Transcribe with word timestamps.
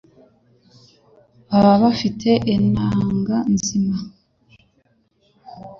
baba 1.49 1.73
bafite 1.83 2.29
intanga 2.55 3.37
nzima 3.53 3.97